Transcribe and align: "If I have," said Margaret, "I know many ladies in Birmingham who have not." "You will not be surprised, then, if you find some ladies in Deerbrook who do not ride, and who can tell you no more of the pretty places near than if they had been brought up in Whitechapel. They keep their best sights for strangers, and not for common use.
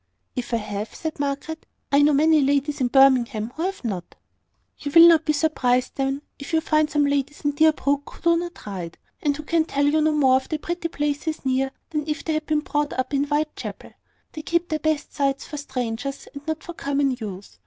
"If 0.35 0.51
I 0.51 0.57
have," 0.57 0.95
said 0.95 1.19
Margaret, 1.19 1.67
"I 1.91 2.01
know 2.01 2.11
many 2.13 2.41
ladies 2.41 2.81
in 2.81 2.87
Birmingham 2.87 3.51
who 3.55 3.61
have 3.61 3.83
not." 3.85 4.15
"You 4.79 4.91
will 4.95 5.07
not 5.07 5.25
be 5.25 5.33
surprised, 5.33 5.91
then, 5.93 6.23
if 6.39 6.53
you 6.53 6.59
find 6.59 6.89
some 6.89 7.05
ladies 7.05 7.41
in 7.45 7.51
Deerbrook 7.51 8.09
who 8.09 8.21
do 8.23 8.37
not 8.37 8.65
ride, 8.65 8.97
and 9.21 9.37
who 9.37 9.43
can 9.43 9.63
tell 9.63 9.85
you 9.85 10.01
no 10.01 10.11
more 10.13 10.37
of 10.37 10.49
the 10.49 10.57
pretty 10.57 10.87
places 10.87 11.45
near 11.45 11.69
than 11.91 12.07
if 12.09 12.23
they 12.25 12.33
had 12.33 12.47
been 12.47 12.61
brought 12.61 12.93
up 12.93 13.13
in 13.13 13.25
Whitechapel. 13.25 13.91
They 14.31 14.41
keep 14.41 14.69
their 14.69 14.79
best 14.79 15.13
sights 15.13 15.45
for 15.45 15.57
strangers, 15.57 16.27
and 16.33 16.47
not 16.47 16.63
for 16.63 16.73
common 16.73 17.11
use. 17.19 17.59